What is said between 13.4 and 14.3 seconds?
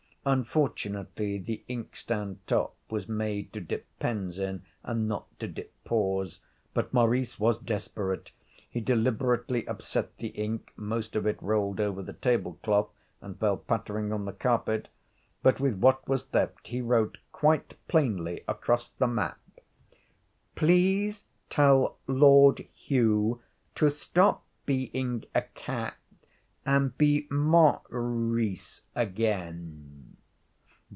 pattering on